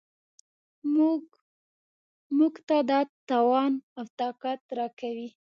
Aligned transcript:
موږ 2.37 2.53
ته 2.67 2.77
دا 2.89 2.99
توان 3.29 3.73
او 3.97 4.05
طاقت 4.19 4.61
راکوي. 4.77 5.29